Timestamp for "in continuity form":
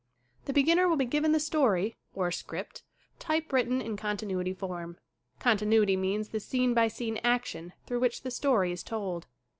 3.83-4.97